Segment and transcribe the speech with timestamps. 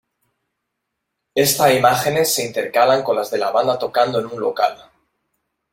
[1.35, 4.89] Esta imágenes se intercalan con las de la banda tocando en un local.